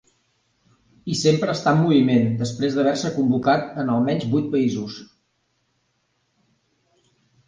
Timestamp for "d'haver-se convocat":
2.77-3.67